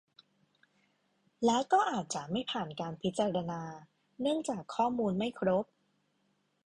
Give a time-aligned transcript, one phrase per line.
[1.45, 3.61] และก็อาจจะไม่ผ่านการพิจารณา
[4.21, 5.65] เนื่องจากข้อมูลไม่ครบ